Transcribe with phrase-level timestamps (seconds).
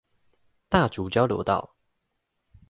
[0.67, 1.75] 大竹交流道